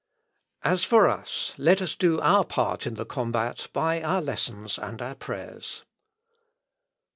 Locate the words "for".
0.83-1.07